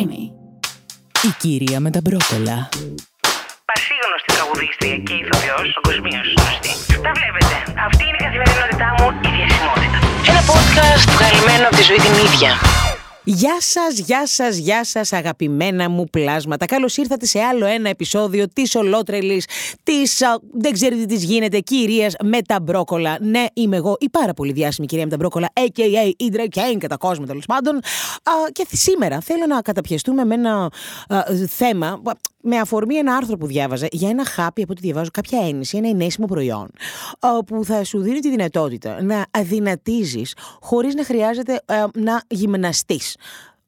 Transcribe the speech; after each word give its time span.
Creamy. 0.00 0.24
Η 1.28 1.30
κυρία 1.38 1.80
με 1.80 1.90
τα 1.90 2.00
μπρόκολα. 2.02 2.68
Πασίγνωστη 3.70 4.28
τραγουδίστρια 4.34 4.96
και 4.96 5.14
ηθοποιός, 5.22 5.66
παγκοσμίως 5.74 6.26
γνωστή. 6.36 6.72
Τα 7.06 7.12
βλέπετε. 7.18 7.56
Αυτή 7.86 8.02
είναι 8.08 8.18
η 8.20 8.22
καθημερινότητά 8.26 8.88
μου, 8.96 9.06
η 9.26 9.30
διασημότητα. 9.36 9.98
Ένα 10.30 10.42
podcast 10.50 11.04
βγαλμένο 11.16 11.64
από 11.68 11.76
τη 11.76 11.82
ζωή 11.82 12.00
την 12.06 12.14
ίδια. 12.26 12.50
Γεια 13.24 13.56
σας, 13.60 13.98
γεια 13.98 14.26
σας, 14.26 14.56
γεια 14.56 14.84
σας, 14.84 15.12
αγαπημένα 15.12 15.88
μου 15.88 16.04
πλάσματα. 16.04 16.66
Καλώς 16.66 16.96
ήρθατε 16.96 17.26
σε 17.26 17.40
άλλο 17.40 17.66
ένα 17.66 17.88
επεισόδιο 17.88 18.48
της 18.52 18.74
ολότρελης, 18.74 19.46
της 19.82 20.22
δεν 20.52 20.72
ξέρετε 20.72 21.04
τι 21.04 21.16
γίνεται, 21.16 21.58
κυρίας 21.58 22.14
με 22.24 22.42
τα 22.42 22.60
μπρόκολα. 22.60 23.16
Ναι, 23.20 23.44
είμαι 23.54 23.76
εγώ, 23.76 23.96
η 24.00 24.10
πάρα 24.10 24.34
πολύ 24.34 24.52
διάσημη 24.52 24.86
κυρία 24.86 25.04
με 25.04 25.10
τα 25.10 25.16
μπρόκολα, 25.16 25.48
AKA 25.52 26.12
Ιδρα 26.16 26.46
Κέιν, 26.46 26.78
κατά 26.78 26.96
κόσμο 26.96 27.24
τέλος 27.26 27.46
πάντων. 27.46 27.76
Α, 27.76 28.32
και 28.52 28.66
σήμερα 28.70 29.20
θέλω 29.20 29.46
να 29.46 29.60
καταπιαστούμε 29.60 30.24
με 30.24 30.34
ένα 30.34 30.70
α, 31.08 31.24
θέμα 31.48 32.02
με 32.42 32.56
αφορμή 32.56 32.94
ένα 32.94 33.14
άρθρο 33.14 33.36
που 33.36 33.46
διάβαζα 33.46 33.88
για 33.90 34.08
ένα 34.08 34.24
χάπι 34.24 34.62
από 34.62 34.72
ό,τι 34.72 34.80
διαβάζω, 34.80 35.10
κάποια 35.12 35.38
έννοια, 35.38 35.68
ένα 35.72 35.88
ενέσιμο 35.88 36.26
προϊόν 36.26 36.70
α, 37.18 37.44
που 37.44 37.64
θα 37.64 37.84
σου 37.84 38.00
δίνει 38.00 38.18
τη 38.18 38.30
δυνατότητα 38.30 39.02
να 39.02 39.26
αδυνατίζεις 39.30 40.34
χωρίς 40.60 40.94
να 40.94 41.04
χρειάζεται 41.04 41.62
α, 41.66 41.74
να 41.94 42.22
γυμναστείς. 42.28 43.16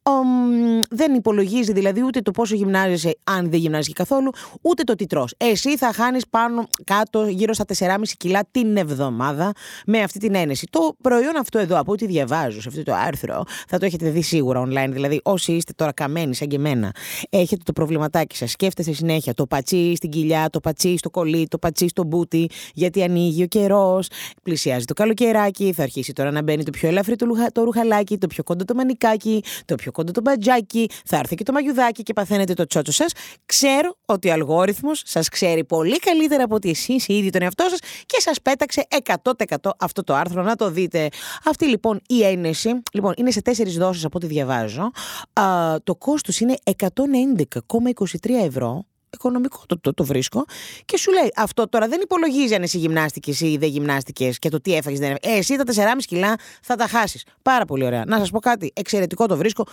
Ομ, 0.05 0.81
δεν 0.91 1.15
υπολογίζει 1.15 1.73
δηλαδή 1.73 2.03
ούτε 2.03 2.21
το 2.21 2.31
πόσο 2.31 2.55
γυμνάζεσαι, 2.55 3.17
αν 3.25 3.51
δεν 3.51 3.59
γυμνάζεσαι 3.59 3.93
καθόλου, 3.93 4.31
ούτε 4.61 4.83
το 4.83 4.95
τι 4.95 5.07
τρως. 5.07 5.35
Εσύ 5.37 5.77
θα 5.77 5.93
χάνεις 5.93 6.27
πάνω 6.31 6.67
κάτω 6.85 7.27
γύρω 7.27 7.53
στα 7.53 7.65
4,5 7.79 7.87
κιλά 8.17 8.41
την 8.51 8.77
εβδομάδα 8.77 9.53
με 9.87 10.03
αυτή 10.03 10.19
την 10.19 10.35
ένεση. 10.35 10.67
Το 10.71 10.95
προϊόν 11.03 11.37
αυτό 11.37 11.59
εδώ, 11.59 11.79
από 11.79 11.93
ό,τι 11.93 12.07
διαβάζω 12.07 12.61
σε 12.61 12.69
αυτό 12.69 12.83
το 12.83 12.95
άρθρο, 12.95 13.43
θα 13.69 13.79
το 13.79 13.85
έχετε 13.85 14.11
δει 14.11 14.23
σίγουρα 14.23 14.63
online. 14.63 14.91
Δηλαδή, 14.91 15.21
όσοι 15.23 15.53
είστε 15.53 15.73
τώρα 15.77 15.93
καμένοι, 15.93 16.35
σαν 16.35 16.49
και 16.49 16.57
εμένα, 16.57 16.95
έχετε 17.31 17.63
το 17.65 17.73
προβληματάκι 17.73 18.37
σας, 18.37 18.51
σκέφτεστε 18.51 18.93
συνέχεια 18.93 19.35
το 19.35 19.47
πατσί 19.47 19.97
στην 19.97 20.11
κοιλιά, 20.11 20.51
το 20.51 20.61
πατσί 20.61 20.97
στο 20.97 21.11
κολλή, 21.11 21.47
το 21.49 21.59
πατσί 21.59 21.89
στο 21.89 22.05
μπούτι, 22.05 22.51
γιατί 22.75 23.03
ανοίγει 23.03 23.43
ο 23.43 23.47
καιρός, 23.47 24.09
πλησιάζει 24.43 24.85
το 24.85 24.95
καλοκαιράκι, 24.95 25.73
θα 25.73 25.83
αρχίσει 25.83 26.13
τώρα 26.13 26.31
να 26.31 26.43
μπαίνει 26.43 26.63
το 26.63 26.71
πιο 26.71 26.89
ελαφρύ 26.89 27.17
το, 27.17 27.27
λουχα, 27.27 27.53
το 27.53 27.65
ρουχαλάκι, 27.65 28.19
το 28.19 28.27
πιο 28.27 28.43
κοντό 28.43 28.65
το 28.65 28.75
μανικάκι, 28.75 29.43
το 29.65 29.75
πιο 29.75 29.92
κοντό 29.93 30.13
το 30.13 30.21
μπατζάκι, 30.21 30.89
θα 31.05 31.17
έρθει 31.17 31.35
και 31.35 31.45
το 31.45 31.53
μαγιουδάκι 31.53 32.03
και 32.03 32.13
παθαίνετε 32.13 32.55
το 32.55 32.67
τσότσο 32.67 32.93
σας. 32.93 33.13
Ξέρω 33.47 33.97
ότι 34.05 34.29
ο 34.29 34.33
αλγόριθμος 34.33 35.03
σας 35.05 35.29
ξέρει 35.29 35.65
πολύ 35.65 35.99
καλύτερα 35.99 36.45
από 36.45 36.55
ότι 36.55 36.71
εσείς 36.71 37.09
οι 37.09 37.15
ίδιοι 37.15 37.31
τον 37.31 37.43
εαυτό 37.43 37.67
σας 37.69 37.79
και 38.07 38.21
σας 38.21 38.41
πέταξε 38.43 38.87
100% 39.05 39.71
αυτό 39.79 40.05
το 40.05 40.15
άρθρο 40.15 40.43
να 40.43 40.57
το 40.57 40.71
δείτε. 40.71 41.09
Αυτή 41.45 41.67
λοιπόν 41.67 42.01
η 42.07 42.25
ένεση, 42.25 42.83
λοιπόν, 42.93 43.13
είναι 43.17 43.31
σε 43.31 43.43
τέσσερις 43.43 43.77
δόσεις 43.77 44.05
από 44.05 44.17
ό,τι 44.17 44.27
διαβάζω. 44.27 44.91
Α, 45.33 45.77
το 45.85 45.95
κόστος 45.95 46.41
είναι 46.41 46.55
111,23 46.65 48.45
ευρώ 48.45 48.85
οικονομικό 49.13 49.63
το, 49.67 49.79
το, 49.81 49.95
το 49.95 50.05
βρίσκω 50.05 50.45
και 50.85 50.99
σου 50.99 51.13
λέει 51.13 51.33
αυτό 51.37 51.69
τώρα 51.69 51.89
δεν 51.89 52.01
υπολογίζει 52.03 52.55
αν 52.55 52.63
εσύ 52.63 52.79
γυμνάστηκες 52.79 53.41
ή 53.41 53.57
δεν 53.57 53.69
γυμνάστηκες 53.69 54.39
και 54.39 54.49
το 54.49 54.61
τι 54.61 54.75
έφαγες. 54.75 54.99
Δεν... 54.99 55.13
Ε, 55.21 55.37
εσύ 55.37 55.57
τα 55.57 55.65
4,5 55.75 55.81
κιλά 56.07 56.35
θα 56.63 56.77
τα 56.77 56.87
χάσεις. 56.87 57.25
Πάρα 57.43 57.65
πολύ 57.65 57.85
ωραία. 57.85 58.05
Να 58.07 58.19
σας 58.19 58.31
πω 58.31 58.39
κάτι. 58.39 58.73
Εξαιρετικό 58.75 59.27
το 59.27 59.37
βρίσκω. 59.37 59.67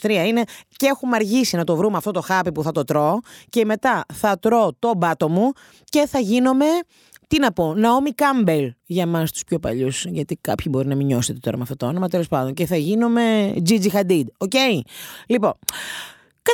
2023 0.00 0.08
είναι 0.26 0.42
και 0.76 0.86
έχουμε 0.86 1.16
αργήσει 1.16 1.56
να 1.56 1.64
το 1.64 1.76
βρούμε 1.76 1.96
αυτό 1.96 2.10
το 2.10 2.20
χάπι 2.20 2.52
που 2.52 2.62
θα 2.62 2.72
το 2.72 2.84
τρώω 2.84 3.18
και 3.48 3.64
μετά 3.64 4.04
θα 4.12 4.38
τρώω 4.38 4.74
το 4.78 4.92
μπάτο 4.96 5.28
μου 5.28 5.52
και 5.84 6.06
θα 6.06 6.18
γίνομαι. 6.18 6.66
Τι 7.28 7.38
να 7.38 7.52
πω, 7.52 7.74
Ναόμι 7.74 8.12
Κάμπελ 8.12 8.72
για 8.86 9.02
εμάς 9.02 9.32
τους 9.32 9.44
πιο 9.44 9.58
παλιούς, 9.58 10.04
γιατί 10.04 10.38
κάποιοι 10.40 10.66
μπορεί 10.70 10.88
να 10.88 10.94
μην 10.94 11.06
νιώσετε 11.06 11.38
τώρα 11.38 11.56
με 11.56 11.62
αυτό 11.62 11.76
το 11.76 11.86
όνομα, 11.86 12.08
τέλος 12.08 12.28
πάντων. 12.28 12.54
Και 12.54 12.66
θα 12.66 12.76
γίνομαι 12.76 13.54
Gigi 13.68 13.90
Hadid. 13.92 14.24
OK; 14.36 14.50
Okay? 14.54 14.80
Λοιπόν, 15.26 15.52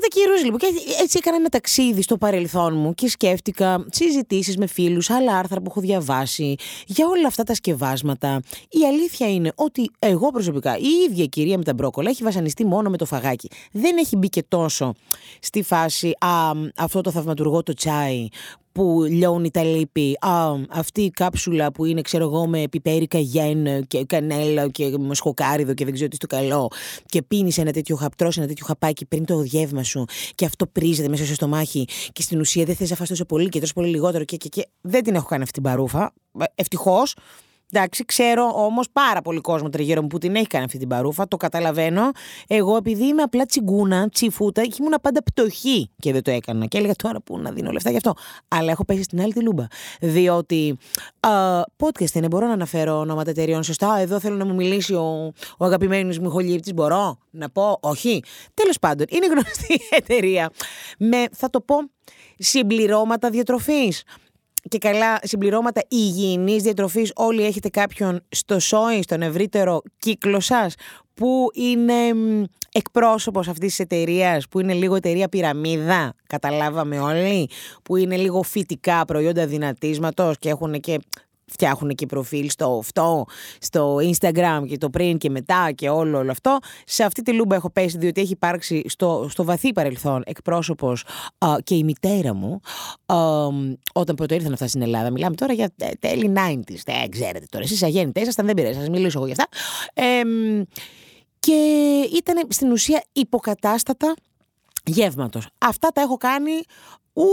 Κατά 0.01 0.21
καιρούς 0.21 0.45
λοιπόν, 0.45 0.59
και 0.59 0.67
έτσι 1.03 1.19
έκανα 1.21 1.37
ένα 1.37 1.49
ταξίδι 1.49 2.03
στο 2.03 2.17
παρελθόν 2.17 2.77
μου 2.77 2.95
και 2.95 3.09
σκέφτηκα 3.09 3.87
συζητήσεις 3.91 4.57
με 4.57 4.67
φίλους, 4.67 5.11
άλλα 5.11 5.37
άρθρα 5.37 5.61
που 5.61 5.67
έχω 5.71 5.81
διαβάσει 5.81 6.55
για 6.87 7.07
όλα 7.07 7.27
αυτά 7.27 7.43
τα 7.43 7.55
σκευάσματα. 7.55 8.43
Η 8.69 8.87
αλήθεια 8.87 9.33
είναι 9.33 9.53
ότι 9.55 9.91
εγώ 9.99 10.31
προσωπικά, 10.31 10.77
η 10.77 10.87
ίδια 11.09 11.25
η 11.25 11.29
κυρία 11.29 11.59
με 11.59 11.65
τα 11.65 11.75
μπρόκολα, 11.75 12.11
έχει 12.11 12.23
βασανιστεί 12.23 12.65
μόνο 12.65 12.91
με 12.91 12.97
το 12.97 13.05
φαγάκι. 13.05 13.49
Δεν 13.73 13.97
έχει 13.97 14.17
μπει 14.17 14.29
και 14.29 14.45
τόσο 14.49 14.95
στη 15.41 15.63
φάση 15.63 16.13
α, 16.19 16.51
αυτό 16.77 17.01
το 17.01 17.11
θαυματουργό 17.11 17.63
το 17.63 17.73
τσάι 17.75 18.29
που 18.73 19.05
λιώνει 19.09 19.51
τα 19.51 19.65
λύπη. 19.65 20.17
Α, 20.21 20.55
αυτή 20.69 21.03
η 21.03 21.11
κάψουλα 21.11 21.73
που 21.73 21.85
είναι, 21.85 22.01
ξέρω 22.01 22.25
εγώ, 22.25 22.47
με 22.47 22.65
πιπέρι 22.71 23.07
καγέν 23.07 23.87
και 23.87 24.05
κανέλα 24.05 24.69
και 24.69 24.95
μοσχοκάριδο 24.99 25.75
και 25.75 25.85
δεν 25.85 25.95
ξέρω 25.95 26.09
τι 26.09 26.17
στο 26.17 26.27
καλό. 26.27 26.69
Και 27.07 27.23
πίνεις 27.23 27.59
ένα 27.59 27.73
τέτοιο 27.73 27.97
χαπτρό, 27.97 28.31
ένα 28.37 28.47
τέτοιο 28.47 28.67
χαπάκι 28.67 29.07
πριν 29.07 29.25
το 29.25 29.39
διεύμα 29.39 29.83
σου 29.83 30.05
και 30.35 30.45
αυτό 30.45 30.67
πρίζεται 30.67 31.09
μέσα 31.09 31.25
στο 31.25 31.35
στομάχι 31.35 31.85
και 32.13 32.23
στην 32.23 32.41
ουσία 32.41 32.65
δεν 32.65 32.77
θες 32.77 32.91
να 32.91 32.97
φας 32.97 33.09
τόσο 33.09 33.25
πολύ 33.25 33.49
και 33.49 33.61
τόσο 33.61 33.73
πολύ 33.73 33.89
λιγότερο 33.89 34.25
και, 34.25 34.37
και, 34.37 34.49
και. 34.49 34.69
Δεν 34.81 35.03
την 35.03 35.15
έχω 35.15 35.27
κάνει 35.27 35.43
αυτή 35.43 35.55
την 35.55 35.63
παρούφα. 35.63 36.13
Ευτυχώς. 36.55 37.15
Εντάξει, 37.73 38.05
ξέρω 38.05 38.53
όμως 38.55 38.87
πάρα 38.93 39.23
πολύ 39.23 39.41
κόσμο 39.41 39.69
τριγύρω 39.69 40.03
μου 40.03 40.07
που 40.07 40.19
την 40.19 40.35
έχει 40.35 40.47
κάνει 40.47 40.65
αυτή 40.65 40.79
την 40.79 40.89
παρούφα, 40.89 41.29
το 41.29 41.37
καταλαβαίνω. 41.37 42.11
Εγώ, 42.47 42.77
επειδή 42.77 43.07
είμαι 43.07 43.23
απλά 43.23 43.47
τσιγκούνα, 43.47 44.09
τσιφούτα, 44.09 44.63
ήμουν 44.79 44.95
πάντα 45.03 45.23
πτωχή 45.23 45.91
και 45.99 46.13
δεν 46.13 46.23
το 46.23 46.31
έκανα. 46.31 46.67
Και 46.67 46.79
έλεγα 46.79 46.95
τώρα 46.95 47.21
που 47.21 47.39
να 47.39 47.51
δίνω 47.51 47.71
λεφτά 47.71 47.91
γι' 47.91 47.97
αυτό. 47.97 48.15
Αλλά 48.49 48.71
έχω 48.71 48.85
πέσει 48.85 49.03
στην 49.03 49.21
άλλη 49.21 49.33
τη 49.33 49.43
λούμπα. 49.43 49.67
Διότι. 50.01 50.79
Uh, 51.21 51.61
podcast 51.77 52.13
είναι, 52.15 52.27
μπορώ 52.27 52.47
να 52.47 52.53
αναφέρω 52.53 52.99
ονόματα 52.99 53.31
εταιρεών. 53.31 53.63
Σωστά, 53.63 53.99
εδώ 53.99 54.21
θέλω 54.21 54.37
να 54.37 54.45
μου 54.45 54.55
μιλήσει 54.55 54.95
ο, 54.95 55.33
ο 55.59 55.65
αγαπημένος 55.65 56.19
μου 56.19 56.31
χολίπτη. 56.31 56.73
Μπορώ 56.73 57.19
να 57.31 57.51
πω, 57.51 57.79
όχι. 57.81 58.23
Τέλος 58.55 58.79
πάντων, 58.79 59.07
είναι 59.11 59.27
γνωστή 59.27 59.81
εταιρεία 59.91 60.51
με, 60.99 61.25
θα 61.33 61.51
το 61.51 61.61
πω, 61.61 61.77
συμπληρώματα 62.39 63.31
διατροφής 63.31 64.03
και 64.69 64.79
καλά 64.79 65.19
συμπληρώματα 65.23 65.81
υγιεινής 65.89 66.63
διατροφής. 66.63 67.13
Όλοι 67.15 67.45
έχετε 67.45 67.69
κάποιον 67.69 68.25
στο 68.29 68.59
σόι, 68.59 69.03
στον 69.03 69.23
ευρύτερο 69.23 69.83
κύκλο 69.99 70.41
σας 70.41 70.75
που 71.15 71.49
είναι 71.55 71.95
εκπρόσωπος 72.73 73.49
αυτής 73.49 73.69
της 73.69 73.79
εταιρείας, 73.79 74.49
που 74.49 74.61
είναι 74.61 74.73
λίγο 74.73 74.95
εταιρεία 74.95 75.29
πυραμίδα, 75.29 76.15
καταλάβαμε 76.27 77.01
όλοι, 77.01 77.51
που 77.83 77.97
είναι 77.97 78.17
λίγο 78.17 78.43
φυτικά 78.43 79.05
προϊόντα 79.05 79.47
δυνατίσματος 79.47 80.39
και 80.39 80.49
έχουν 80.49 80.81
και 80.81 80.99
φτιάχνουν 81.51 81.95
και 81.95 82.07
προφίλ 82.07 82.51
στο 82.51 82.79
αυτό, 82.79 83.25
στο 83.61 83.97
Instagram 83.97 84.63
και 84.69 84.79
το 84.79 84.91
πριν 84.91 85.19
και 85.19 85.31
μετά 85.31 85.73
και 85.73 85.89
όλο, 85.89 86.19
όλο 86.19 86.31
αυτό. 86.31 86.59
Σε 86.87 87.05
αυτή 87.05 87.23
τη 87.23 87.33
λούμπα 87.33 87.55
έχω 87.55 87.71
πέσει 87.71 87.99
διότι 87.99 88.21
έχει 88.21 88.33
υπάρξει 88.33 88.83
στο, 88.89 89.27
στο 89.31 89.45
βαθύ 89.45 89.73
παρελθόν 89.73 90.23
εκπρόσωπος 90.27 91.05
και 91.63 91.75
η 91.75 91.85
μητέρα 91.85 92.35
μου 92.35 92.61
όταν 93.95 94.15
πρώτο 94.15 94.35
ήρθαν 94.35 94.53
αυτά 94.53 94.67
στην 94.67 94.83
Ελλάδα. 94.83 95.11
Μιλάμε 95.11 95.37
τώρα 95.37 95.53
για 95.53 95.73
τέλη 95.99 96.33
90s. 96.37 96.77
Δεν 96.85 97.11
ξέρετε 97.11 97.47
τώρα. 97.51 97.65
Εσείς 97.65 97.83
αγέννητες 97.83 98.23
ήσασταν, 98.23 98.47
δεν 98.47 98.55
πειράζει, 98.55 98.79
σας 98.79 98.89
μιλήσω 98.89 99.19
εγώ 99.19 99.27
για 99.27 99.37
αυτά. 99.39 99.49
και 101.39 101.55
ήταν 102.17 102.47
στην 102.49 102.73
ουσία 102.73 103.05
υποκατάστατα 103.13 104.15
γεύματος. 104.85 105.49
Αυτά 105.59 105.89
τα 105.89 106.01
έχω 106.01 106.17
κάνει 106.17 106.53
ου, 107.13 107.25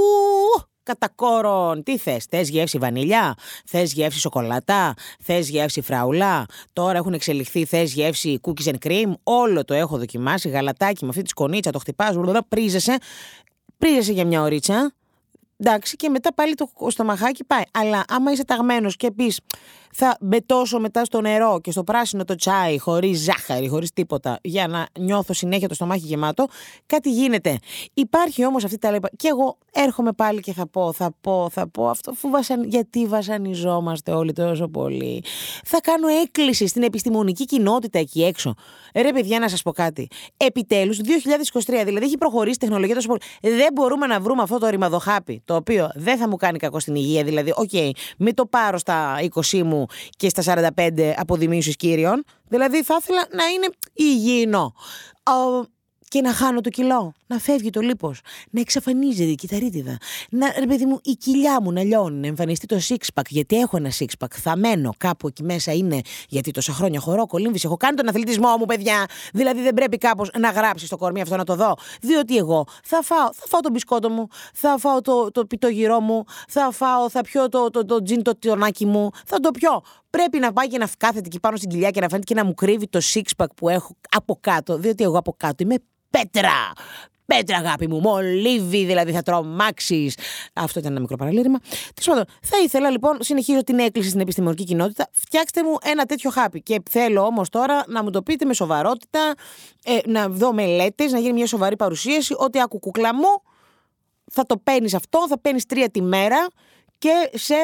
κατά 0.86 1.10
κόρον. 1.16 1.84
Τι 1.84 1.98
θες, 1.98 2.26
θες 2.30 2.50
γεύση 2.50 2.78
βανίλια, 2.78 3.36
θες 3.66 3.94
γεύση 3.94 4.20
σοκολάτα, 4.20 4.94
θες 5.22 5.50
γεύση 5.50 5.82
φραουλά. 5.82 6.46
Τώρα 6.74 6.98
έχουν 6.98 7.14
εξελιχθεί, 7.14 7.66
θες 7.66 7.94
γεύση 7.94 8.40
cookies 8.44 8.72
and 8.72 8.88
cream. 8.88 9.14
Όλο 9.24 9.66
το 9.66 9.74
έχω 9.74 9.98
δοκιμάσει. 9.98 10.50
Γαλατάκι 10.50 11.04
με 11.04 11.10
αυτή 11.10 11.22
τη 11.22 11.30
σκονίτσα, 11.30 11.72
το 11.72 11.80
χτυπά, 11.80 12.44
πρίζεσαι. 12.50 12.98
Πρίζεσαι 13.78 14.12
για 14.12 14.26
μια 14.26 14.42
ωρίτσα. 14.42 14.94
Εντάξει, 15.58 15.96
και 15.96 16.10
μετά 16.10 16.34
πάλι 16.34 16.56
το 16.56 16.70
στομαχάκι 16.90 17.44
πάει. 17.44 17.64
Αλλά 17.72 18.04
άμα 18.08 18.32
είσαι 18.32 18.46
ταγμένος 18.46 18.96
και 18.96 19.12
πεις 19.12 19.40
θα 19.98 20.18
μπετώσω 20.22 20.80
μετά 20.80 21.06
στο 21.06 21.22
νερό 21.22 21.60
και 21.62 21.72
στο 21.72 21.84
πράσινο 21.84 22.24
το 22.24 22.36
τσάι, 22.36 22.80
χωρίς 22.80 23.20
ζάχαρη, 23.20 23.68
χωρίς 23.68 23.94
τίποτα, 23.94 24.40
για 24.42 24.68
να 24.68 24.88
νιώθω 25.00 25.34
συνέχεια 25.34 25.68
το 25.68 25.74
στομάχι 25.74 26.06
γεμάτο, 26.06 26.48
κάτι 26.86 27.12
γίνεται. 27.12 27.58
Υπάρχει 27.94 28.46
όμως 28.46 28.64
αυτή 28.64 28.78
η 28.78 28.92
ταλαίπα. 28.92 29.10
Και 29.16 29.28
εγώ 29.28 29.58
έρχομαι 29.72 30.12
πάλι 30.12 30.40
και 30.40 30.54
θα 30.54 30.68
πω, 30.68 30.94
θα 30.94 31.16
πω, 31.22 31.50
θα 31.52 31.68
πω 31.68 31.90
αυτό. 31.90 32.14
Φου 32.14 32.30
βασαν... 32.30 32.64
Γιατί 32.64 33.06
βασανιζόμαστε 33.06 34.12
όλοι 34.12 34.34
τόσο 34.34 34.68
πολύ. 34.68 35.24
Θα 35.64 35.82
κάνω 35.82 36.08
έκκληση 36.08 36.68
στην 36.68 36.84
επιστημονική 36.84 37.46
κοινότητα 37.46 38.00
εκεί 38.00 38.24
έξω. 38.24 38.54
Ρε, 38.96 39.12
παιδιά, 39.12 39.40
να 39.40 39.50
σας 39.50 39.62
πω 39.62 39.72
κάτι. 39.72 40.08
Επιτέλους, 40.38 41.00
2023, 41.66 41.82
δηλαδή 41.86 42.06
έχει 42.06 42.18
προχωρήσει 42.18 42.56
η 42.56 42.60
τεχνολογία 42.60 42.96
τόσο 42.96 43.08
πολύ. 43.08 43.20
Δεν 43.42 43.68
μπορούμε 43.74 44.08
να 44.08 44.20
βρούμε 44.20 44.42
αυτό 44.42 44.58
το 44.58 44.68
ρημαδοχάπι, 44.68 45.42
το 45.46 45.56
οποίο 45.56 45.90
δεν 45.96 46.18
θα 46.18 46.28
μου 46.30 46.36
κάνει 46.36 46.58
κακό 46.58 46.80
στην 46.80 46.96
υγεία. 46.96 47.24
Δηλαδή, 47.24 47.54
OK, 47.56 47.70
okay, 47.72 47.90
μην 48.18 48.34
το 48.34 48.46
πάρω 48.46 48.78
στα 48.78 49.16
20 49.52 49.62
μου 49.64 49.85
και 50.10 50.30
στα 50.30 50.70
45 50.76 51.14
αποδημήσεις 51.16 51.76
κύριων. 51.76 52.24
Δηλαδή 52.48 52.84
θα 52.84 52.98
ήθελα 53.02 53.28
να 53.32 53.46
είναι 53.46 53.68
υγιεινό. 53.94 54.74
Και 56.16 56.22
να 56.22 56.34
χάνω 56.34 56.62
το 56.62 56.70
κιλό, 56.70 57.14
να 57.28 57.38
φεύγει 57.38 57.70
το 57.70 57.82
λίπος, 57.82 58.20
να 58.50 58.60
εξαφανίζεται 58.60 59.30
η 59.30 59.36
κυταρίτιδα, 59.36 59.98
να, 60.30 60.54
ρε 60.60 60.66
παιδί 60.66 60.86
μου, 60.86 61.00
η 61.04 61.12
κοιλιά 61.12 61.62
μου 61.62 61.72
να 61.72 61.84
λιώνει, 61.84 62.20
να 62.20 62.28
εμφανιστεί 62.28 62.66
το 62.66 62.80
six 62.88 62.96
pack, 63.14 63.26
γιατί 63.30 63.56
έχω 63.60 63.78
ένα 63.78 63.92
six 64.00 64.06
pack, 64.20 64.32
θα 64.32 64.58
μένω 64.58 64.94
κάπου 64.98 65.28
εκεί 65.28 65.44
μέσα 65.44 65.74
είναι, 65.74 66.02
γιατί 66.30 66.52
τόσα 66.52 66.74
χρόνια 66.74 67.00
χωρώ, 67.00 67.26
κολύμβηση, 67.26 67.66
έχω 67.66 67.78
κάνει 67.78 67.96
τον 67.96 68.08
αθλητισμό 68.08 68.58
μου, 68.60 68.66
παιδιά. 68.66 69.06
Δηλαδή 69.34 69.62
δεν 69.62 69.74
πρέπει 69.74 69.98
κάπως 69.98 70.30
να 70.40 70.50
γράψεις 70.50 70.88
στο 70.88 70.98
κορμί 70.98 71.22
αυτό 71.22 71.36
να 71.36 71.44
το 71.44 71.56
δω. 71.56 71.74
Διότι 72.02 72.38
εγώ 72.38 72.66
θα 72.84 73.02
φάω, 73.02 73.34
θα 73.34 73.46
φάω 73.48 73.62
τον 73.62 73.72
μπισκότο 73.72 74.10
μου, 74.10 74.28
θα 74.54 74.78
φάω 74.78 75.02
το, 75.02 75.32
το 75.32 75.46
πιτόγυρό 75.46 76.00
μου, 76.00 76.24
θα 76.50 76.72
φάω, 76.72 77.10
θα 77.10 77.22
πιω 77.22 77.50
το, 77.50 77.70
το, 77.70 77.86
το, 77.86 78.04
τζιν 78.04 78.24
το 78.24 78.38
τυρνάκι 78.38 78.86
μου, 78.86 79.10
θα 79.26 79.40
το 79.40 79.52
πιω. 79.52 79.82
Πρέπει 80.10 80.40
να 80.40 80.54
πάει 80.54 80.68
και 80.68 80.78
να 80.78 80.90
κάθεται 80.98 81.26
εκεί 81.26 81.40
πάνω 81.40 81.58
στην 81.58 81.70
κοιλιά 81.70 81.90
και 81.90 82.00
να 82.00 82.08
φαίνεται 82.08 82.34
και 82.34 82.40
να 82.40 82.46
μου 82.46 82.54
κρύβει 82.54 82.88
το 82.88 83.00
six 83.14 83.22
pack 83.38 83.48
που 83.56 83.70
έχω 83.70 83.96
από 84.12 84.38
κάτω. 84.42 84.78
Διότι 84.78 85.04
εγώ 85.04 85.18
από 85.18 85.34
κάτω 85.38 85.64
είμαι 85.64 85.76
πέτρα. 86.18 86.72
Πέτρα, 87.26 87.58
αγάπη 87.58 87.88
μου, 87.88 88.00
μολύβι, 88.00 88.86
δηλαδή 88.86 89.12
θα 89.12 89.22
τρομάξεις. 89.22 90.18
Αυτό 90.54 90.80
ήταν 90.80 90.92
ένα 90.92 91.02
μικρό 91.02 91.16
παραλήρημα. 91.16 91.60
Τέλος 91.94 92.06
πάντων, 92.06 92.26
θα 92.42 92.58
ήθελα 92.64 92.90
λοιπόν, 92.90 93.18
συνεχίζω 93.20 93.64
την 93.64 93.80
έκκληση 93.80 94.10
στην 94.10 94.22
επιστημονική 94.22 94.64
κοινότητα, 94.64 95.10
φτιάξτε 95.12 95.64
μου 95.64 95.78
ένα 95.84 96.06
τέτοιο 96.06 96.30
χάπι. 96.30 96.62
Και 96.62 96.82
θέλω 96.90 97.22
όμως 97.22 97.50
τώρα 97.50 97.84
να 97.88 98.04
μου 98.04 98.10
το 98.10 98.22
πείτε 98.22 98.46
με 98.46 98.54
σοβαρότητα, 98.54 99.34
ε, 99.84 99.98
να 100.06 100.30
δω 100.30 100.54
μελέτες, 100.54 101.12
να 101.12 101.20
γίνει 101.20 101.34
μια 101.34 101.48
σοβαρή 101.48 101.76
παρουσίαση, 101.76 102.34
ότι 102.38 102.62
άκου 102.62 102.80
κουκλά 102.80 103.16
μου, 103.16 103.42
θα 104.32 104.46
το 104.46 104.58
παίρνεις 104.58 104.94
αυτό, 104.94 105.28
θα 105.28 105.40
παίρνεις 105.40 105.66
τρία 105.66 105.90
τη 105.90 106.02
μέρα 106.02 106.48
και 106.98 107.30
σε 107.34 107.56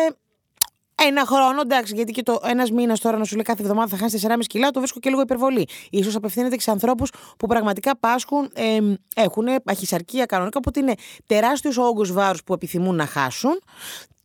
ένα 1.07 1.25
χρόνο, 1.25 1.61
εντάξει, 1.61 1.95
γιατί 1.95 2.11
και 2.11 2.23
το 2.23 2.39
ένας 2.43 2.71
μήνας 2.71 2.99
τώρα 2.99 3.17
να 3.17 3.23
σου 3.23 3.35
λέει 3.35 3.43
κάθε 3.43 3.61
εβδομάδα 3.61 3.87
θα 3.87 3.97
χάσει 3.97 4.17
4,5 4.21 4.37
κιλά, 4.47 4.71
το 4.71 4.79
βρίσκω 4.79 4.99
και 4.99 5.09
λίγο 5.09 5.21
υπερβολή. 5.21 5.67
σω 6.03 6.17
απευθύνεται 6.17 6.55
και 6.55 6.61
σε 6.61 6.71
ανθρώπους 6.71 7.11
που 7.37 7.47
πραγματικά 7.47 7.97
πάσχουν, 7.97 8.49
ε, 8.53 8.79
έχουν 9.15 9.47
παχυσαρκία 9.63 10.25
κανονικά, 10.25 10.57
οπότε 10.57 10.79
είναι 10.79 10.93
τεράστιος 11.25 11.77
ο 11.77 11.83
όγκος 11.83 12.11
βάρους 12.11 12.43
που 12.43 12.53
επιθυμούν 12.53 12.95
να 12.95 13.05
χάσουν 13.05 13.61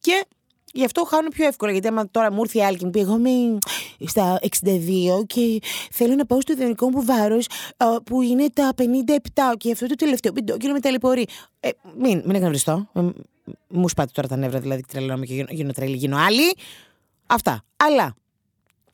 και 0.00 0.26
Γι' 0.76 0.84
αυτό 0.84 1.04
χάνουν 1.04 1.30
πιο 1.30 1.46
εύκολα. 1.46 1.72
Γιατί 1.72 1.88
άμα 1.88 2.08
τώρα 2.10 2.32
μου 2.32 2.40
ήρθε 2.40 2.58
η 2.58 2.62
άλλη 2.62 2.76
και 2.76 2.84
μου 2.84 2.90
πει: 2.90 3.00
Εγώ 3.00 3.18
είμαι 3.18 3.58
στα 4.06 4.38
62 4.64 5.26
και 5.26 5.60
θέλω 5.90 6.14
να 6.14 6.26
πάω 6.26 6.40
στο 6.40 6.52
ιδανικό 6.52 6.90
μου 6.90 7.04
βάρος 7.04 7.46
που 8.04 8.22
είναι 8.22 8.46
τα 8.52 8.72
57 8.76 8.82
και 9.56 9.72
αυτό 9.72 9.86
το 9.86 9.94
τελευταίο 9.94 10.32
πεντόκιλο 10.32 10.72
με 10.72 10.80
ταλαιπωρεί. 10.80 11.26
Ε, 11.60 11.68
μην, 11.98 12.22
μην 12.24 12.34
εκνευριστώ. 12.34 12.88
Ε, 12.92 13.00
μου 13.68 13.88
σπάτε 13.88 14.10
τώρα 14.14 14.28
τα 14.28 14.36
νεύρα, 14.36 14.60
δηλαδή 14.60 14.82
τρελαίνομαι 14.88 15.26
και 15.26 15.46
γίνω 15.48 15.72
τρελή, 15.72 15.96
γίνω 15.96 16.16
άλλη. 16.16 16.54
Αυτά. 17.26 17.64
Αλλά 17.76 18.14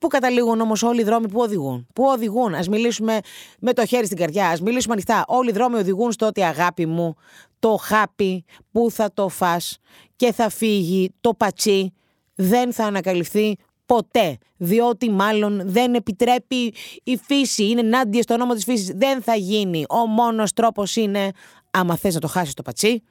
Πού 0.03 0.09
καταλήγουν 0.09 0.61
όμως 0.61 0.83
όλοι 0.83 1.01
οι 1.01 1.05
δρόμοι 1.05 1.29
που 1.29 1.41
οδηγούν; 1.41 1.87
Πού 1.95 2.05
οδηγούν; 2.05 2.55
Α 2.55 2.65
μιλήσουμε 2.71 3.19
με 3.59 3.73
το 3.73 3.87
χέρι 3.87 4.07
στην 4.07 4.19
καρδιά. 4.19 4.49
Α 4.49 4.57
μιλήσουμε 4.63 4.93
ανοιχτά. 4.93 5.25
Όλοι 5.29 5.51
οι 5.51 5.53
δρόμοι 5.53 5.77
οδηγούν 5.77 6.13
στο 6.13 6.27
ότι 6.27 6.45
αγάπη 6.45 6.87
μου, 6.87 7.15
το 7.59 7.77
χάπι 7.77 8.45
που 8.73 8.91
θα 8.91 9.13
το 9.15 9.29
φας 9.29 9.79
και 10.17 10.33
θα 10.33 10.49
φύγει 10.49 11.15
το 11.21 11.35
πατσί 11.35 11.93
δεν 12.35 12.73
θα 12.73 12.85
ανακαλυφθεί 12.85 13.57
ποτέ. 13.87 14.39
Διότι 14.57 15.11
μάλλον 15.11 15.63
δεν 15.65 15.95
επιτρέπει 15.95 16.75
η 17.03 17.17
φύση. 17.17 17.69
Είναι 17.69 17.81
ενάντια 17.81 18.23
στο 18.23 18.37
νόμο 18.37 18.55
της 18.55 18.65
φύσης. 18.65 18.93
Δεν 18.95 19.23
θα 19.23 19.35
γίνει. 19.35 19.85
Ο 19.89 20.07
μόνος 20.07 20.53
τρόπος 20.53 20.97
είναι, 20.97 21.31
άμα 21.71 21.97
θες 21.97 22.15
να 22.15 22.21
το 22.21 22.29
χάσεις 22.29 22.55
το 22.55 22.63
πατσί, 22.63 23.03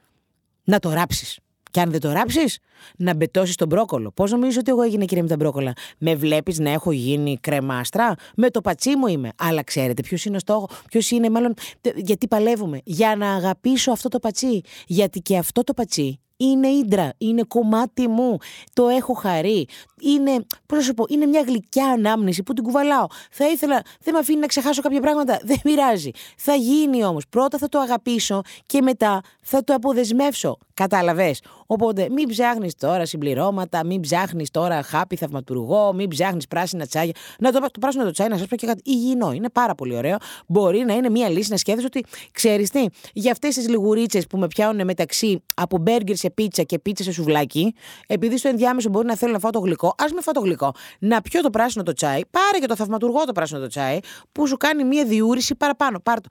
να 0.64 0.80
το 0.80 0.94
ράψεις. 0.94 1.40
Και 1.72 1.82
αν 1.82 1.92
δεν 1.92 2.00
το 2.00 2.12
ράψεις, 2.12 2.60
να 2.98 3.16
μπετώσεις 3.16 3.56
τον 3.56 3.68
μπρόκολο. 3.68 4.12
Πώς 4.12 4.32
νομίζω 4.32 4.60
ότι 4.60 4.72
εγώ 4.72 4.82
έγινα 4.82 5.06
κυρία 5.06 5.24
με 5.24 5.30
τα 5.30 5.36
μπρόκολα; 5.36 5.74
Με 5.98 6.16
βλέπεις 6.16 6.60
να 6.60 6.70
έχω 6.70 6.92
γίνει 6.92 7.38
κρεμάστρα; 7.42 8.16
Με 8.36 8.50
το 8.50 8.62
πατσί 8.62 8.96
μου 8.98 9.08
είμαι. 9.08 9.30
Αλλά 9.38 9.64
ξέρετε 9.64 10.02
ποιος 10.02 10.26
είναι 10.26 10.36
ο 10.36 10.40
στόχος, 10.40 10.82
ποιος 10.90 11.12
είναι 11.12 11.30
μάλλον. 11.30 11.54
Γιατί 11.96 12.28
παλεύουμε. 12.28 12.80
Για 12.84 13.16
να 13.16 13.34
αγαπήσω 13.34 13.92
αυτό 13.92 14.10
το 14.10 14.20
πατσί. 14.20 14.62
Γιατί 14.88 15.20
και 15.20 15.38
αυτό 15.38 15.64
το 15.64 15.74
πατσί 15.74 16.20
είναι 16.38 16.68
ίντρα, 16.68 17.14
είναι 17.18 17.44
κομμάτι 17.48 18.08
μου, 18.08 18.38
το 18.74 18.88
έχω 18.88 19.14
χαρεί. 19.14 19.68
Είναι, 20.02 20.46
πώς 20.66 20.78
να 20.78 20.84
σου 20.84 20.94
πω, 20.94 21.06
είναι 21.10 21.26
μια 21.26 21.42
γλυκιά 21.42 21.86
ανάμνηση 21.86 22.44
που 22.44 22.54
την 22.54 22.64
κουβαλάω. 22.64 23.06
Θα 23.32 23.48
ήθελα, 23.48 23.82
δεν 24.02 24.14
με 24.14 24.20
αφήνει 24.20 24.40
να 24.40 24.48
ξεχάσω 24.48 24.82
κάποια 24.82 25.02
πράγματα, 25.02 25.40
δεν 25.44 25.60
πειράζει. 25.64 26.12
Θα 26.38 26.54
γίνει 26.56 27.04
όμως, 27.04 27.24
πρώτα 27.30 27.58
θα 27.58 27.68
το 27.68 27.80
αγαπήσω 27.80 28.42
και 28.66 28.82
μετά 28.82 29.22
θα 29.42 29.64
το 29.64 29.74
αποδεσμεύσω. 29.74 30.58
Κατάλαβες; 30.74 31.42
Οπότε 31.66 32.08
μην 32.10 32.28
ψάχνεις 32.28 32.76
τώρα 32.76 33.06
συμπληρώματα, 33.06 33.86
μην 33.86 34.02
ψάχνεις 34.02 34.52
τώρα 34.52 34.82
χάπι 34.82 35.16
θαυματουργό, 35.16 35.94
μην 35.94 36.08
ψάχνεις 36.08 36.48
πράσινα 36.48 36.86
τσάγια. 36.86 37.14
Να 37.40 37.52
το, 37.52 37.60
το 37.60 37.80
πράσινο 37.80 38.04
το 38.04 38.12
τσάι, 38.12 38.28
να 38.28 38.38
σας 38.38 38.48
πω 38.48 38.56
και 38.56 38.68
κάτι 38.68 38.82
υγιεινό. 38.86 39.32
Είναι 39.32 39.50
πάρα 39.50 39.76
πολύ 39.76 39.96
ωραίο. 39.96 40.18
Μπορεί 40.48 40.80
να 40.80 40.94
είναι 40.94 41.10
μια 41.10 41.30
λύση 41.30 41.52
να 41.52 41.58
σκέφτεσαι 41.58 41.88
ότι 41.88 42.06
ξέρεις 42.32 42.70
τι, 42.70 42.86
για 43.14 43.32
αυτές 43.32 43.56
τις 43.56 43.70
λιγουρίτσες 43.70 44.28
που 44.28 44.38
με 44.38 44.48
πιάνουν 44.48 44.86
μεταξύ 44.86 45.44
από 45.56 45.78
μπέργκερ 45.78 46.16
σε 46.16 46.30
πίτσα 46.30 46.64
και 46.64 46.80
πίτσα 46.80 47.04
σε 47.04 47.12
σουβλάκι, 47.12 47.76
επειδή 48.08 48.38
στο 48.38 48.48
ενδιάμεσο 48.48 48.90
μπορεί 48.90 49.08
να 49.08 49.16
θέλω 49.16 49.32
να 49.32 49.40
φάω 49.40 49.52
το 49.52 49.60
γλυκό, 49.60 49.91
ας 49.98 50.12
με 50.12 50.22
φάω 50.22 50.34
το 50.34 50.40
γλυκό. 50.40 50.74
Να 51.00 51.22
πιω 51.22 51.42
το 51.42 51.50
πράσινο 51.50 51.84
το 51.84 51.94
τσάι, 51.94 52.22
πάρε 52.26 52.60
και 52.60 52.66
το 52.66 52.76
θαυματουργό 52.76 53.24
το 53.24 53.32
πράσινο 53.32 53.60
το 53.60 53.68
τσάι, 53.68 54.00
που 54.32 54.48
σου 54.48 54.58
κάνει 54.58 54.84
μια 54.84 55.06
διούρηση 55.06 55.56
παραπάνω. 55.56 56.00
Πάρε 56.00 56.20
το. 56.20 56.30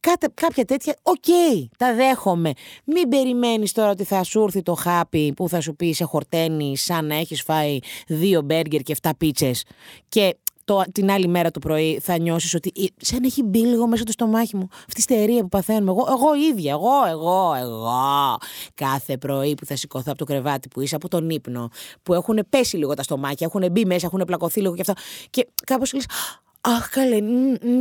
Κάτε, 0.00 0.28
κάποια 0.34 0.64
τέτοια, 0.64 0.96
OK, 1.02 1.14
okay, 1.26 1.64
τα 1.78 1.94
δέχομαι. 1.94 2.52
Μην 2.84 3.08
περιμένεις 3.08 3.72
τώρα 3.72 3.90
ότι 3.90 4.04
θα 4.04 4.22
σου 4.22 4.42
έρθει 4.42 4.62
το 4.62 4.74
χάπι 4.74 5.32
που 5.32 5.48
θα 5.48 5.60
σου 5.60 5.76
πει 5.76 5.92
σε 5.92 6.04
χορταίνει 6.04 6.76
σαν 6.76 7.06
να 7.06 7.14
έχεις 7.14 7.42
φάει 7.42 7.78
δύο 8.06 8.42
μπέργκερ 8.42 8.80
και 8.80 8.96
7 9.02 9.10
πίτσες. 9.18 9.64
Και 10.08 10.36
το, 10.70 10.82
την 10.92 11.10
άλλη 11.10 11.28
μέρα 11.28 11.50
το 11.50 11.58
πρωί 11.58 12.00
θα 12.02 12.18
νιώσεις 12.18 12.54
ότι 12.54 12.72
σαν 12.96 13.24
έχει 13.24 13.42
μπει 13.42 13.58
λίγο 13.58 13.86
μέσα 13.86 14.02
στο 14.02 14.12
στομάχι 14.12 14.56
μου. 14.56 14.68
Αυτή 14.70 15.00
η 15.00 15.02
στερεία 15.02 15.40
που 15.40 15.48
παθαίνουμε. 15.48 15.90
Εγώ, 15.90 16.06
εγώ 16.10 16.34
ίδια, 16.50 16.72
εγώ, 16.72 17.06
εγώ, 17.10 17.54
εγώ. 17.60 18.36
Κάθε 18.74 19.18
πρωί 19.18 19.54
που 19.54 19.66
θα 19.66 19.76
σηκωθώ 19.76 20.10
από 20.10 20.18
το 20.18 20.24
κρεβάτι 20.24 20.68
που 20.68 20.80
είσαι, 20.80 20.94
από 20.94 21.08
τον 21.08 21.30
ύπνο, 21.30 21.68
που 22.02 22.14
έχουν 22.14 22.38
πέσει 22.48 22.76
λίγο 22.76 22.94
τα 22.94 23.02
στομάκια, 23.02 23.50
έχουν 23.52 23.72
μπει 23.72 23.84
μέσα, 23.84 24.06
έχουν 24.06 24.22
πλακωθεί 24.26 24.60
λίγο 24.60 24.74
και 24.74 24.80
αυτά. 24.80 24.94
Και 25.30 25.48
κάπως 25.64 25.92
λες, 25.92 26.06
Αχ, 26.62 26.88
καλέ, 26.88 27.18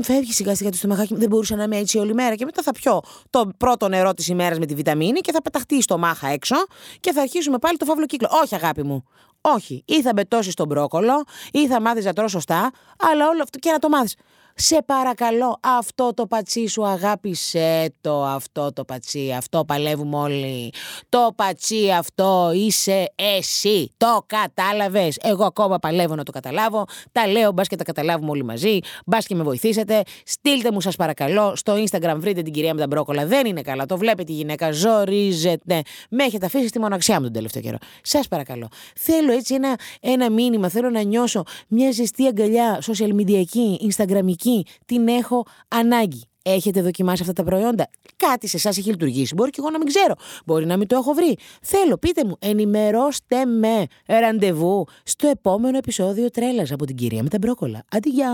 φεύγει 0.03 0.33
σιγά 0.33 0.55
σιγά 0.55 0.69
το 0.69 0.77
στομαχάκι 0.77 1.13
μου. 1.13 1.19
Δεν 1.19 1.29
μπορούσα 1.29 1.55
να 1.55 1.63
είμαι 1.63 1.77
έτσι 1.77 1.97
όλη 1.97 2.13
μέρα. 2.13 2.35
Και 2.35 2.45
μετά 2.45 2.61
θα 2.61 2.71
πιω 2.71 3.01
το 3.29 3.49
πρώτο 3.57 3.87
νερό 3.87 4.13
της 4.13 4.27
ημέρας 4.27 4.59
με 4.59 4.65
τη 4.65 4.73
βιταμίνη 4.75 5.19
και 5.19 5.31
θα 5.31 5.41
πεταχτεί 5.41 5.75
η 5.75 5.81
στομάχα 5.81 6.27
έξω 6.27 6.55
και 6.99 7.11
θα 7.11 7.21
αρχίσουμε 7.21 7.57
πάλι 7.57 7.77
το 7.77 7.85
φαύλο 7.85 8.05
κύκλο. 8.05 8.29
Όχι, 8.43 8.55
αγάπη 8.55 8.83
μου. 8.83 9.03
Όχι. 9.41 9.83
Ή 9.85 10.01
θα 10.01 10.13
μπετώσεις 10.13 10.53
τον 10.53 10.67
μπρόκολο, 10.67 11.23
ή 11.51 11.67
θα 11.67 11.81
μάθεις 11.81 12.05
να 12.05 12.13
τρως 12.13 12.31
σωστά, 12.31 12.71
αλλά 13.11 13.27
όλο 13.27 13.43
αυτό 13.43 13.59
και 13.59 13.71
να 13.71 13.79
το 13.79 13.89
μάθεις. 13.89 14.15
Σε 14.61 14.83
παρακαλώ, 14.85 15.59
αυτό 15.61 16.13
το 16.13 16.27
πατσί 16.27 16.67
σου 16.67 16.87
αγάπησε 16.87 17.93
το 18.01 18.23
αυτό 18.23 18.73
το 18.73 18.85
πατσί, 18.85 19.33
αυτό 19.37 19.65
παλεύουμε 19.65 20.17
όλοι. 20.17 20.73
Το 21.09 21.33
πατσί 21.35 21.89
αυτό 21.97 22.51
είσαι 22.53 23.13
εσύ, 23.15 23.93
το 23.97 24.23
κατάλαβες. 24.25 25.17
Εγώ 25.21 25.45
ακόμα 25.45 25.79
παλεύω 25.79 26.15
να 26.15 26.23
το 26.23 26.31
καταλάβω, 26.31 26.85
τα 27.11 27.27
λέω 27.27 27.51
μπας 27.51 27.67
και 27.67 27.75
τα 27.75 27.83
καταλάβουμε 27.83 28.31
όλοι 28.31 28.43
μαζί, 28.43 28.79
μπας 29.05 29.25
και 29.25 29.35
με 29.35 29.43
βοηθήσετε. 29.43 30.03
Στείλτε 30.25 30.71
μου 30.71 30.81
σας 30.81 30.95
παρακαλώ, 30.95 31.55
στο 31.55 31.73
Instagram 31.73 32.15
βρείτε 32.17 32.41
την 32.41 32.53
κυρία 32.53 32.73
με 32.73 32.79
τα 32.79 32.87
μπρόκολα, 32.87 33.25
δεν 33.25 33.45
είναι 33.45 33.61
καλά, 33.61 33.85
το 33.85 33.97
βλέπετε 33.97 34.31
η 34.31 34.35
γυναίκα, 34.35 34.71
ζορίζεται. 34.71 35.81
Με 36.09 36.23
έχετε 36.23 36.45
αφήσει 36.45 36.67
στη 36.67 36.79
μοναξιά 36.79 37.15
μου 37.15 37.23
τον 37.23 37.33
τελευταίο 37.33 37.61
καιρό. 37.61 37.77
Σας 38.01 38.27
παρακαλώ. 38.27 38.67
Θέλω 38.95 39.31
έτσι 39.31 39.53
ένα, 39.53 39.75
ένα 40.01 40.31
μήνυμα, 40.31 40.69
θέλω 40.69 40.89
να 40.89 41.01
νιώσω 41.01 41.43
μια 41.67 41.91
ζεστή 41.91 42.27
αγκαλιά 42.27 42.81
social 42.85 43.09
media, 43.15 43.43
instagramική, 43.89 44.47
την 44.85 45.07
έχω 45.07 45.45
ανάγκη. 45.67 46.23
Έχετε 46.41 46.81
δοκιμάσει 46.81 47.21
αυτά 47.21 47.33
τα 47.33 47.43
προϊόντα; 47.43 47.89
Κάτι 48.15 48.47
σε 48.47 48.57
εσάς 48.57 48.77
έχει 48.77 48.89
λειτουργήσει. 48.89 49.33
Μπορεί 49.33 49.49
και 49.49 49.59
εγώ 49.59 49.69
να 49.69 49.77
μην 49.77 49.87
ξέρω. 49.87 50.13
Μπορεί 50.45 50.65
να 50.65 50.77
μην 50.77 50.87
το 50.87 50.95
έχω 50.95 51.13
βρει. 51.13 51.37
Θέλω, 51.61 51.97
πείτε 51.97 52.25
μου, 52.25 52.35
ενημερώστε 52.39 53.45
με 53.45 53.85
ραντεβού 54.05 54.85
στο 55.03 55.27
επόμενο 55.27 55.77
επεισόδιο 55.77 56.29
τρέλας 56.29 56.71
από 56.71 56.85
την 56.85 56.95
κυρία 56.95 57.23
με 57.23 57.29
τα 57.29 57.37
μπρόκολα. 57.37 57.83
Αντιγεια! 57.91 58.31